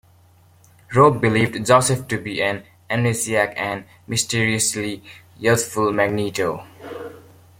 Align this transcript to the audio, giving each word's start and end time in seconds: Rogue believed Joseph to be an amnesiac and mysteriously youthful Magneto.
Rogue 0.95 1.21
believed 1.21 1.63
Joseph 1.63 2.07
to 2.07 2.17
be 2.17 2.41
an 2.41 2.63
amnesiac 2.89 3.53
and 3.55 3.85
mysteriously 4.07 5.03
youthful 5.37 5.91
Magneto. 5.93 6.65